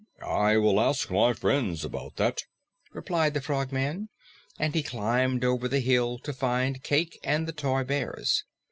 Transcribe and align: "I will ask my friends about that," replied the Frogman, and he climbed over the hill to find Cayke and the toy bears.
"I 0.25 0.57
will 0.57 0.81
ask 0.81 1.11
my 1.11 1.31
friends 1.33 1.85
about 1.85 2.15
that," 2.15 2.41
replied 2.91 3.35
the 3.35 3.39
Frogman, 3.41 4.09
and 4.57 4.73
he 4.73 4.81
climbed 4.81 5.45
over 5.45 5.67
the 5.67 5.79
hill 5.79 6.17
to 6.23 6.33
find 6.33 6.81
Cayke 6.81 7.19
and 7.23 7.47
the 7.47 7.53
toy 7.53 7.83
bears. 7.83 8.43